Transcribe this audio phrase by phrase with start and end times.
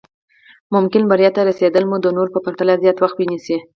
[0.75, 3.57] ممکن بريا ته رسېدل مو د نورو په پرتله زیات وخت ونيسي.